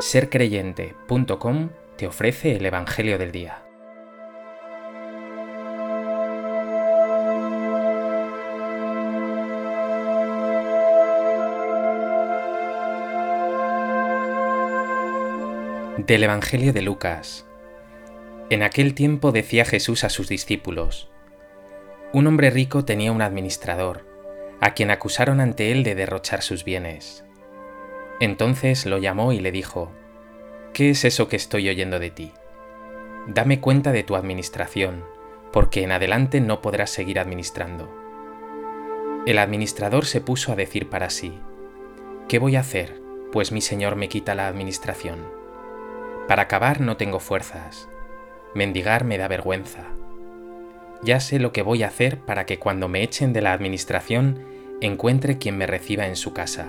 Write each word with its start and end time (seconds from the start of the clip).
sercreyente.com 0.00 1.68
te 1.96 2.06
ofrece 2.06 2.56
el 2.56 2.64
Evangelio 2.64 3.18
del 3.18 3.32
Día. 3.32 3.62
Del 15.98 16.24
Evangelio 16.24 16.72
de 16.72 16.80
Lucas. 16.80 17.46
En 18.48 18.62
aquel 18.62 18.94
tiempo 18.94 19.32
decía 19.32 19.66
Jesús 19.66 20.04
a 20.04 20.08
sus 20.08 20.28
discípulos, 20.28 21.10
Un 22.14 22.26
hombre 22.26 22.48
rico 22.50 22.86
tenía 22.86 23.12
un 23.12 23.20
administrador, 23.20 24.06
a 24.62 24.72
quien 24.72 24.90
acusaron 24.90 25.40
ante 25.40 25.72
él 25.72 25.84
de 25.84 25.94
derrochar 25.94 26.40
sus 26.40 26.64
bienes. 26.64 27.24
Entonces 28.20 28.84
lo 28.84 28.98
llamó 28.98 29.32
y 29.32 29.40
le 29.40 29.50
dijo, 29.50 29.90
¿Qué 30.74 30.90
es 30.90 31.04
eso 31.06 31.26
que 31.26 31.36
estoy 31.36 31.70
oyendo 31.70 31.98
de 31.98 32.10
ti? 32.10 32.32
Dame 33.26 33.60
cuenta 33.60 33.92
de 33.92 34.02
tu 34.02 34.14
administración, 34.14 35.04
porque 35.52 35.82
en 35.82 35.90
adelante 35.90 36.40
no 36.40 36.60
podrás 36.60 36.90
seguir 36.90 37.18
administrando. 37.18 37.90
El 39.26 39.38
administrador 39.38 40.04
se 40.04 40.20
puso 40.20 40.52
a 40.52 40.56
decir 40.56 40.90
para 40.90 41.08
sí, 41.08 41.38
¿qué 42.28 42.38
voy 42.38 42.56
a 42.56 42.60
hacer, 42.60 43.00
pues 43.32 43.52
mi 43.52 43.62
señor 43.62 43.96
me 43.96 44.08
quita 44.08 44.34
la 44.34 44.48
administración? 44.48 45.26
Para 46.28 46.42
acabar 46.42 46.80
no 46.80 46.98
tengo 46.98 47.20
fuerzas, 47.20 47.88
mendigar 48.54 49.04
me 49.04 49.16
da 49.16 49.28
vergüenza. 49.28 49.84
Ya 51.02 51.20
sé 51.20 51.38
lo 51.38 51.52
que 51.52 51.62
voy 51.62 51.82
a 51.82 51.88
hacer 51.88 52.18
para 52.18 52.44
que 52.44 52.58
cuando 52.58 52.86
me 52.86 53.02
echen 53.02 53.32
de 53.32 53.40
la 53.40 53.54
administración 53.54 54.44
encuentre 54.82 55.38
quien 55.38 55.56
me 55.56 55.66
reciba 55.66 56.06
en 56.06 56.16
su 56.16 56.32
casa 56.34 56.68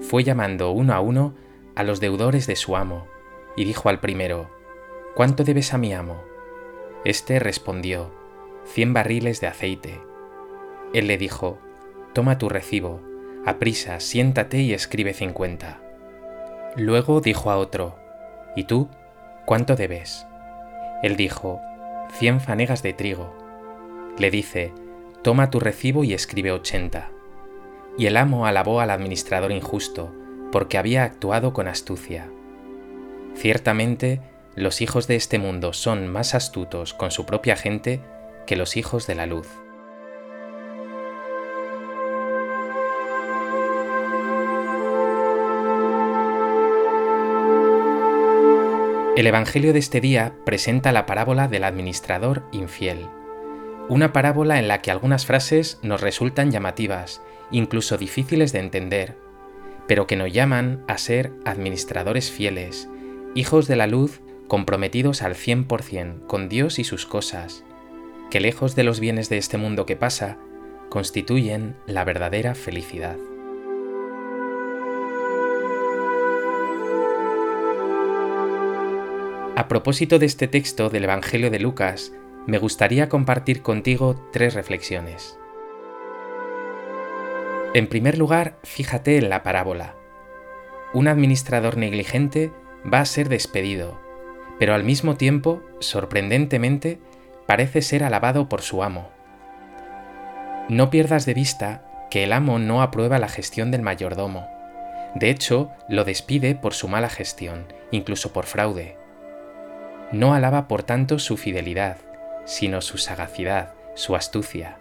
fue 0.00 0.24
llamando 0.24 0.70
uno 0.70 0.94
a 0.94 1.00
uno 1.00 1.34
a 1.74 1.84
los 1.84 2.00
deudores 2.00 2.46
de 2.46 2.56
su 2.56 2.76
amo, 2.76 3.06
y 3.56 3.64
dijo 3.64 3.88
al 3.88 4.00
primero, 4.00 4.50
¿Cuánto 5.14 5.44
debes 5.44 5.74
a 5.74 5.78
mi 5.78 5.92
amo? 5.92 6.22
Este 7.04 7.38
respondió, 7.38 8.10
cien 8.64 8.92
barriles 8.92 9.40
de 9.40 9.46
aceite. 9.46 10.00
Él 10.92 11.06
le 11.06 11.18
dijo, 11.18 11.58
Toma 12.12 12.38
tu 12.38 12.48
recibo, 12.48 13.00
aprisa, 13.44 14.00
siéntate 14.00 14.58
y 14.58 14.72
escribe 14.72 15.14
cincuenta. 15.14 15.80
Luego 16.76 17.20
dijo 17.20 17.50
a 17.50 17.58
otro, 17.58 17.96
¿Y 18.56 18.64
tú? 18.64 18.88
¿Cuánto 19.44 19.76
debes? 19.76 20.26
Él 21.02 21.16
dijo, 21.16 21.60
cien 22.12 22.40
fanegas 22.40 22.82
de 22.82 22.92
trigo. 22.92 23.34
Le 24.18 24.30
dice, 24.30 24.72
Toma 25.22 25.50
tu 25.50 25.60
recibo 25.60 26.04
y 26.04 26.14
escribe 26.14 26.52
ochenta. 26.52 27.10
Y 27.98 28.06
el 28.06 28.16
amo 28.16 28.46
alabó 28.46 28.80
al 28.80 28.90
administrador 28.90 29.50
injusto, 29.50 30.14
porque 30.52 30.78
había 30.78 31.02
actuado 31.02 31.52
con 31.52 31.66
astucia. 31.66 32.30
Ciertamente, 33.34 34.20
los 34.54 34.80
hijos 34.80 35.08
de 35.08 35.16
este 35.16 35.40
mundo 35.40 35.72
son 35.72 36.06
más 36.06 36.36
astutos 36.36 36.94
con 36.94 37.10
su 37.10 37.26
propia 37.26 37.56
gente 37.56 38.00
que 38.46 38.54
los 38.54 38.76
hijos 38.76 39.08
de 39.08 39.16
la 39.16 39.26
luz. 39.26 39.48
El 49.16 49.26
Evangelio 49.26 49.72
de 49.72 49.80
este 49.80 50.00
día 50.00 50.36
presenta 50.44 50.92
la 50.92 51.04
parábola 51.04 51.48
del 51.48 51.64
administrador 51.64 52.44
infiel, 52.52 53.08
una 53.88 54.12
parábola 54.12 54.60
en 54.60 54.68
la 54.68 54.80
que 54.80 54.92
algunas 54.92 55.26
frases 55.26 55.80
nos 55.82 56.00
resultan 56.00 56.52
llamativas 56.52 57.20
incluso 57.50 57.96
difíciles 57.96 58.52
de 58.52 58.60
entender, 58.60 59.16
pero 59.86 60.06
que 60.06 60.16
nos 60.16 60.32
llaman 60.32 60.84
a 60.86 60.98
ser 60.98 61.32
administradores 61.44 62.30
fieles, 62.30 62.88
hijos 63.34 63.66
de 63.68 63.76
la 63.76 63.86
luz 63.86 64.20
comprometidos 64.48 65.22
al 65.22 65.34
100% 65.34 66.26
con 66.26 66.48
Dios 66.48 66.78
y 66.78 66.84
sus 66.84 67.06
cosas, 67.06 67.64
que 68.30 68.40
lejos 68.40 68.76
de 68.76 68.84
los 68.84 69.00
bienes 69.00 69.28
de 69.28 69.38
este 69.38 69.58
mundo 69.58 69.86
que 69.86 69.96
pasa, 69.96 70.38
constituyen 70.88 71.76
la 71.86 72.04
verdadera 72.04 72.54
felicidad. 72.54 73.16
A 79.56 79.66
propósito 79.68 80.18
de 80.18 80.26
este 80.26 80.48
texto 80.48 80.88
del 80.88 81.04
Evangelio 81.04 81.50
de 81.50 81.58
Lucas, 81.58 82.12
me 82.46 82.58
gustaría 82.58 83.08
compartir 83.08 83.60
contigo 83.60 84.28
tres 84.32 84.54
reflexiones. 84.54 85.37
En 87.78 87.86
primer 87.86 88.18
lugar, 88.18 88.58
fíjate 88.64 89.18
en 89.18 89.28
la 89.28 89.44
parábola. 89.44 89.94
Un 90.92 91.06
administrador 91.06 91.76
negligente 91.76 92.50
va 92.92 92.98
a 92.98 93.04
ser 93.04 93.28
despedido, 93.28 94.00
pero 94.58 94.74
al 94.74 94.82
mismo 94.82 95.14
tiempo, 95.14 95.62
sorprendentemente, 95.78 96.98
parece 97.46 97.80
ser 97.82 98.02
alabado 98.02 98.48
por 98.48 98.62
su 98.62 98.82
amo. 98.82 99.10
No 100.68 100.90
pierdas 100.90 101.24
de 101.24 101.34
vista 101.34 101.84
que 102.10 102.24
el 102.24 102.32
amo 102.32 102.58
no 102.58 102.82
aprueba 102.82 103.20
la 103.20 103.28
gestión 103.28 103.70
del 103.70 103.82
mayordomo. 103.82 104.48
De 105.14 105.30
hecho, 105.30 105.70
lo 105.88 106.02
despide 106.02 106.56
por 106.56 106.74
su 106.74 106.88
mala 106.88 107.08
gestión, 107.08 107.72
incluso 107.92 108.32
por 108.32 108.46
fraude. 108.46 108.96
No 110.10 110.34
alaba 110.34 110.66
por 110.66 110.82
tanto 110.82 111.20
su 111.20 111.36
fidelidad, 111.36 111.98
sino 112.44 112.80
su 112.80 112.98
sagacidad, 112.98 113.74
su 113.94 114.16
astucia. 114.16 114.78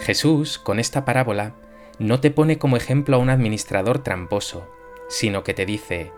Jesús, 0.00 0.58
con 0.58 0.78
esta 0.78 1.04
parábola, 1.04 1.54
no 1.98 2.20
te 2.20 2.30
pone 2.30 2.58
como 2.58 2.76
ejemplo 2.76 3.16
a 3.16 3.18
un 3.18 3.30
administrador 3.30 3.98
tramposo, 4.02 4.68
sino 5.08 5.42
que 5.42 5.54
te 5.54 5.66
dice, 5.66 6.12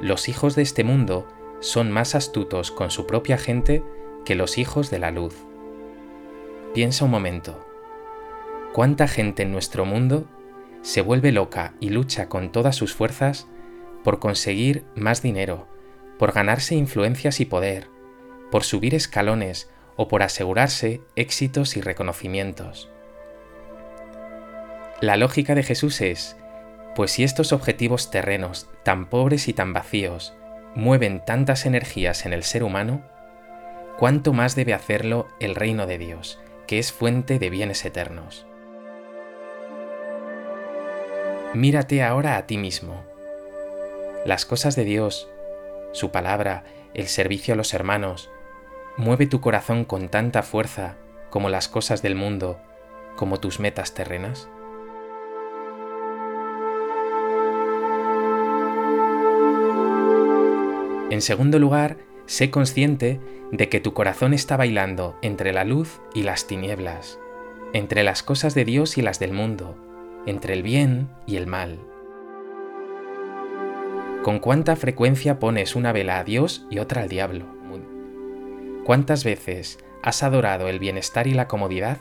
los 0.00 0.28
hijos 0.28 0.56
de 0.56 0.62
este 0.62 0.84
mundo 0.84 1.26
son 1.60 1.90
más 1.90 2.14
astutos 2.14 2.70
con 2.70 2.90
su 2.90 3.06
propia 3.06 3.36
gente 3.36 3.82
que 4.24 4.34
los 4.34 4.56
hijos 4.56 4.90
de 4.90 4.98
la 4.98 5.10
luz. 5.10 5.34
Piensa 6.72 7.04
un 7.04 7.10
momento, 7.10 7.66
¿cuánta 8.72 9.06
gente 9.08 9.42
en 9.42 9.52
nuestro 9.52 9.84
mundo 9.84 10.26
se 10.82 11.02
vuelve 11.02 11.32
loca 11.32 11.74
y 11.80 11.90
lucha 11.90 12.28
con 12.28 12.50
todas 12.50 12.76
sus 12.76 12.94
fuerzas 12.94 13.46
por 14.02 14.18
conseguir 14.18 14.84
más 14.94 15.20
dinero, 15.20 15.68
por 16.18 16.32
ganarse 16.32 16.74
influencias 16.74 17.40
y 17.40 17.44
poder, 17.44 17.88
por 18.50 18.64
subir 18.64 18.94
escalones 18.94 19.68
o 19.96 20.08
por 20.08 20.22
asegurarse 20.22 21.02
éxitos 21.16 21.76
y 21.76 21.82
reconocimientos? 21.82 22.88
La 25.00 25.16
lógica 25.16 25.54
de 25.54 25.62
Jesús 25.62 26.02
es, 26.02 26.36
pues 26.94 27.12
si 27.12 27.24
estos 27.24 27.54
objetivos 27.54 28.10
terrenos, 28.10 28.68
tan 28.82 29.08
pobres 29.08 29.48
y 29.48 29.54
tan 29.54 29.72
vacíos, 29.72 30.34
mueven 30.74 31.24
tantas 31.24 31.64
energías 31.64 32.26
en 32.26 32.34
el 32.34 32.42
ser 32.42 32.62
humano, 32.62 33.00
¿cuánto 33.98 34.34
más 34.34 34.54
debe 34.54 34.74
hacerlo 34.74 35.26
el 35.40 35.54
reino 35.54 35.86
de 35.86 35.96
Dios, 35.96 36.38
que 36.66 36.78
es 36.78 36.92
fuente 36.92 37.38
de 37.38 37.48
bienes 37.48 37.82
eternos? 37.86 38.46
Mírate 41.54 42.02
ahora 42.02 42.36
a 42.36 42.46
ti 42.46 42.58
mismo. 42.58 43.02
Las 44.26 44.44
cosas 44.44 44.76
de 44.76 44.84
Dios, 44.84 45.30
su 45.92 46.10
palabra, 46.10 46.64
el 46.92 47.08
servicio 47.08 47.54
a 47.54 47.56
los 47.56 47.72
hermanos, 47.72 48.30
mueve 48.98 49.26
tu 49.26 49.40
corazón 49.40 49.86
con 49.86 50.10
tanta 50.10 50.42
fuerza 50.42 50.96
como 51.30 51.48
las 51.48 51.68
cosas 51.68 52.02
del 52.02 52.16
mundo, 52.16 52.60
como 53.16 53.40
tus 53.40 53.60
metas 53.60 53.94
terrenas. 53.94 54.46
En 61.20 61.24
segundo 61.24 61.58
lugar, 61.58 61.98
sé 62.24 62.50
consciente 62.50 63.20
de 63.52 63.68
que 63.68 63.78
tu 63.78 63.92
corazón 63.92 64.32
está 64.32 64.56
bailando 64.56 65.18
entre 65.20 65.52
la 65.52 65.64
luz 65.64 66.00
y 66.14 66.22
las 66.22 66.46
tinieblas, 66.46 67.18
entre 67.74 68.04
las 68.04 68.22
cosas 68.22 68.54
de 68.54 68.64
Dios 68.64 68.96
y 68.96 69.02
las 69.02 69.18
del 69.20 69.34
mundo, 69.34 69.76
entre 70.24 70.54
el 70.54 70.62
bien 70.62 71.10
y 71.26 71.36
el 71.36 71.46
mal. 71.46 71.78
¿Con 74.22 74.38
cuánta 74.38 74.76
frecuencia 74.76 75.38
pones 75.38 75.76
una 75.76 75.92
vela 75.92 76.20
a 76.20 76.24
Dios 76.24 76.64
y 76.70 76.78
otra 76.78 77.02
al 77.02 77.10
diablo? 77.10 77.44
¿Cuántas 78.86 79.22
veces 79.22 79.78
has 80.02 80.22
adorado 80.22 80.68
el 80.68 80.78
bienestar 80.78 81.26
y 81.26 81.34
la 81.34 81.48
comodidad 81.48 81.98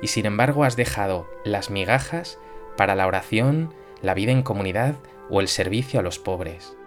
y 0.00 0.06
sin 0.06 0.24
embargo 0.24 0.64
has 0.64 0.74
dejado 0.74 1.28
las 1.44 1.68
migajas 1.68 2.38
para 2.78 2.94
la 2.94 3.06
oración, 3.06 3.74
la 4.00 4.14
vida 4.14 4.32
en 4.32 4.42
comunidad 4.42 4.94
o 5.28 5.42
el 5.42 5.48
servicio 5.48 6.00
a 6.00 6.02
los 6.02 6.18
pobres? 6.18 6.77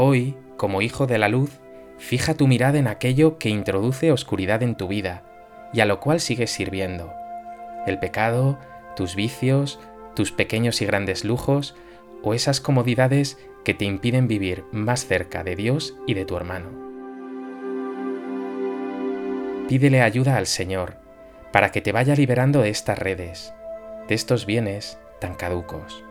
Hoy, 0.00 0.36
como 0.56 0.80
hijo 0.80 1.08
de 1.08 1.18
la 1.18 1.28
luz, 1.28 1.58
fija 1.98 2.34
tu 2.34 2.46
mirada 2.46 2.78
en 2.78 2.86
aquello 2.86 3.36
que 3.36 3.48
introduce 3.48 4.12
oscuridad 4.12 4.62
en 4.62 4.76
tu 4.76 4.86
vida 4.86 5.24
y 5.72 5.80
a 5.80 5.86
lo 5.86 5.98
cual 5.98 6.20
sigues 6.20 6.52
sirviendo. 6.52 7.12
El 7.84 7.98
pecado, 7.98 8.60
tus 8.94 9.16
vicios, 9.16 9.80
tus 10.14 10.30
pequeños 10.30 10.80
y 10.82 10.86
grandes 10.86 11.24
lujos 11.24 11.74
o 12.22 12.32
esas 12.32 12.60
comodidades 12.60 13.38
que 13.64 13.74
te 13.74 13.86
impiden 13.86 14.28
vivir 14.28 14.64
más 14.70 15.04
cerca 15.04 15.42
de 15.42 15.56
Dios 15.56 15.96
y 16.06 16.14
de 16.14 16.24
tu 16.24 16.36
hermano. 16.36 16.68
Pídele 19.68 20.02
ayuda 20.02 20.36
al 20.36 20.46
Señor 20.46 20.98
para 21.50 21.72
que 21.72 21.80
te 21.80 21.90
vaya 21.90 22.14
liberando 22.14 22.60
de 22.62 22.70
estas 22.70 23.00
redes, 23.00 23.52
de 24.06 24.14
estos 24.14 24.46
bienes 24.46 25.00
tan 25.20 25.34
caducos. 25.34 26.04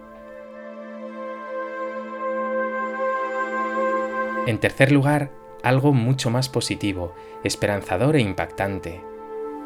En 4.48 4.60
tercer 4.60 4.94
lugar, 4.94 5.30
algo 5.62 5.92
mucho 5.92 6.30
más 6.30 6.48
positivo, 6.48 7.14
esperanzador 7.44 8.16
e 8.16 8.22
impactante. 8.22 9.02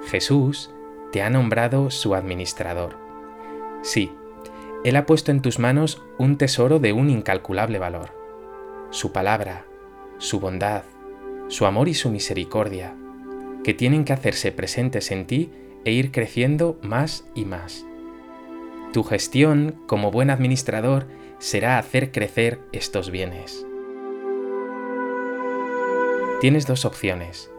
Jesús 0.07 0.72
te 1.12 1.22
ha 1.22 1.30
nombrado 1.30 1.92
su 1.92 2.16
administrador. 2.16 2.98
Sí, 3.83 4.12
Él 4.83 4.95
ha 4.95 5.06
puesto 5.06 5.30
en 5.30 5.44
tus 5.44 5.60
manos 5.60 6.01
un 6.18 6.36
tesoro 6.39 6.80
de 6.80 6.94
un 6.94 7.12
incalculable 7.12 7.78
valor. 7.78 8.10
Su 8.89 9.12
palabra, 9.12 9.68
su 10.18 10.39
bondad, 10.39 10.81
su 11.48 11.68
amor 11.68 11.88
y 11.88 11.94
su 11.94 12.10
misericordia, 12.10 12.95
que 13.63 13.75
tienen 13.75 14.04
que 14.04 14.13
hacerse 14.13 14.51
presentes 14.51 15.12
en 15.12 15.28
ti 15.28 15.51
e 15.86 15.92
ir 15.92 16.12
creciendo 16.12 16.80
más 16.81 17.24
y 17.36 17.45
más. 17.45 17.86
Tu 18.94 19.04
gestión 19.04 19.75
como 19.86 20.10
buen 20.10 20.31
administrador 20.31 21.06
será 21.38 21.78
hacer 21.78 22.12
crecer 22.12 22.62
estos 22.72 23.12
bienes. 23.12 23.68
Tienes 26.42 26.66
dos 26.66 26.86
opciones. 26.86 27.52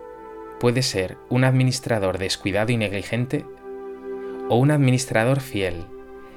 Puedes 0.58 0.86
ser 0.86 1.16
un 1.28 1.44
administrador 1.44 2.18
descuidado 2.18 2.72
y 2.72 2.76
negligente 2.76 3.46
o 4.48 4.56
un 4.56 4.72
administrador 4.72 5.38
fiel, 5.38 5.86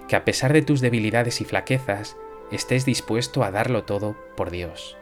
que 0.08 0.16
a 0.16 0.26
pesar 0.26 0.54
de 0.54 0.62
tus 0.62 0.80
debilidades 0.80 1.42
y 1.42 1.46
flaquezas, 1.46 2.18
estés 2.52 2.86
dispuesto 2.86 3.44
a 3.44 3.50
darlo 3.50 3.84
todo 3.84 4.16
por 4.38 4.52
Dios. 4.52 4.96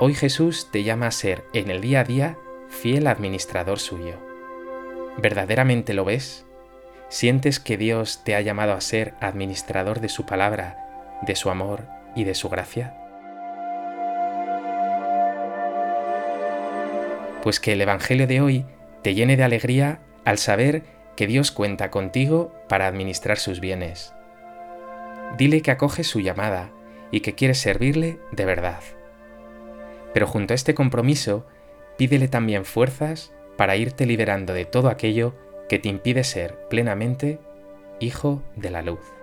Hoy 0.00 0.12
Jesús 0.14 0.72
te 0.72 0.82
llama 0.82 1.06
a 1.06 1.12
ser 1.12 1.44
en 1.52 1.70
el 1.70 1.80
día 1.80 2.00
a 2.00 2.04
día 2.04 2.38
fiel 2.68 3.06
administrador 3.06 3.78
suyo. 3.78 4.16
¿Verdaderamente 5.18 5.94
lo 5.94 6.04
ves? 6.04 6.46
¿Sientes 7.10 7.60
que 7.60 7.76
Dios 7.76 8.24
te 8.24 8.34
ha 8.34 8.40
llamado 8.40 8.72
a 8.72 8.80
ser 8.80 9.14
administrador 9.20 10.00
de 10.00 10.08
su 10.08 10.26
palabra, 10.26 11.20
de 11.22 11.36
su 11.36 11.48
amor 11.48 11.86
y 12.16 12.24
de 12.24 12.34
su 12.34 12.48
gracia? 12.48 13.05
Pues 17.46 17.60
que 17.60 17.74
el 17.74 17.80
Evangelio 17.80 18.26
de 18.26 18.40
hoy 18.40 18.64
te 19.02 19.14
llene 19.14 19.36
de 19.36 19.44
alegría 19.44 20.00
al 20.24 20.36
saber 20.36 20.82
que 21.14 21.28
Dios 21.28 21.52
cuenta 21.52 21.92
contigo 21.92 22.52
para 22.68 22.88
administrar 22.88 23.38
sus 23.38 23.60
bienes. 23.60 24.12
Dile 25.38 25.62
que 25.62 25.70
acoges 25.70 26.08
su 26.08 26.18
llamada 26.18 26.72
y 27.12 27.20
que 27.20 27.36
quieres 27.36 27.58
servirle 27.58 28.18
de 28.32 28.44
verdad. 28.44 28.80
Pero 30.12 30.26
junto 30.26 30.54
a 30.54 30.56
este 30.56 30.74
compromiso, 30.74 31.46
pídele 31.96 32.26
también 32.26 32.64
fuerzas 32.64 33.32
para 33.56 33.76
irte 33.76 34.06
liberando 34.06 34.52
de 34.52 34.64
todo 34.64 34.88
aquello 34.88 35.32
que 35.68 35.78
te 35.78 35.88
impide 35.88 36.24
ser 36.24 36.66
plenamente 36.68 37.38
hijo 38.00 38.42
de 38.56 38.70
la 38.70 38.82
luz. 38.82 39.15